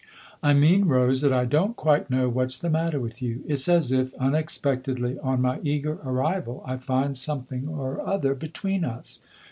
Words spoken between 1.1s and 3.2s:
that I don't quite know what's the matter